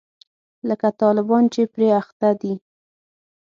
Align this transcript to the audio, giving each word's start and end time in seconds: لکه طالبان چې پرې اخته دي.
لکه 0.69 0.87
طالبان 1.01 1.43
چې 1.53 1.61
پرې 1.73 1.87
اخته 2.01 2.29
دي. 2.41 2.53